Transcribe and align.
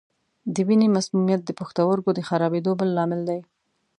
د 0.53 0.55
وینې 0.67 0.87
مسمومیت 0.95 1.41
د 1.45 1.51
پښتورګو 1.59 2.11
د 2.15 2.19
خرابېدو 2.27 2.71
بل 2.79 2.89
لامل 2.97 3.21
دی. 3.29 3.39